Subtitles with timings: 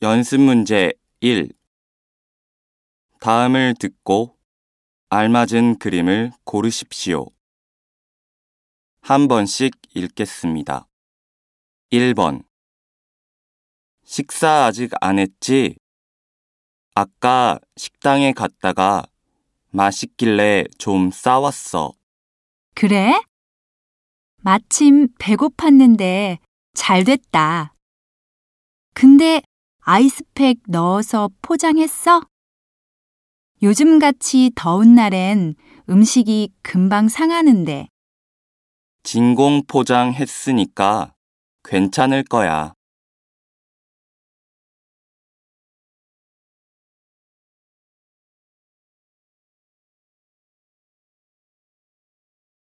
[0.00, 1.50] 연습 문제 1.
[3.18, 4.38] 다음을 듣고
[5.08, 7.26] 알맞은 그림을 고르십시오.
[9.00, 10.86] 한 번씩 읽겠습니다.
[11.90, 12.44] 1번.
[14.04, 15.74] 식사 아직 안 했지?
[16.94, 19.04] 아까 식당에 갔다가
[19.70, 21.92] 맛있길래 좀 싸왔어.
[22.76, 23.20] 그래?
[24.36, 26.38] 마침 배고팠는데
[26.74, 27.74] 잘 됐다.
[28.94, 29.42] 근데
[29.90, 32.20] 아이스팩 넣어서 포장했어?
[33.62, 35.54] 요즘같이 더운 날엔
[35.88, 37.88] 음식이 금방 상하는데
[39.02, 41.14] 진공 포장했으니까
[41.64, 42.74] 괜찮을 거야.